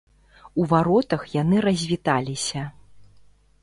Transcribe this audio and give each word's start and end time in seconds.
У 0.63 0.65
варотах 0.71 1.21
яны 1.41 1.57
развіталіся. 1.69 2.61